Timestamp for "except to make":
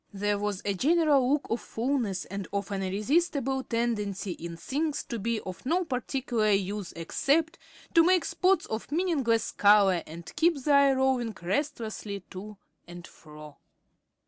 6.95-8.25